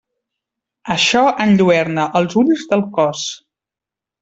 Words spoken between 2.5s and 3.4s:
del cos.